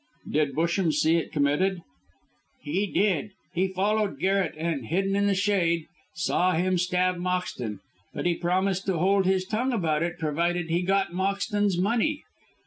[0.31, 1.83] "Did Busham see it committed?"
[2.59, 3.33] "He did.
[3.53, 5.85] He followed Garret, and, hidden in the shade,
[6.15, 7.81] saw him stab Moxton.
[8.11, 12.23] But he promised to hold his tongue about it, provided he got Moxton's money.